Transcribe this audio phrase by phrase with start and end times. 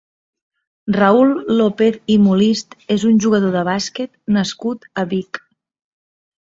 [0.95, 5.45] Raül López i Molist és un jugador de bàsquet nascut a Vic.